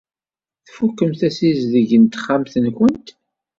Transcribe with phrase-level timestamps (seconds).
[0.65, 3.07] Tfukemt assizdeg n texxamt-nwent?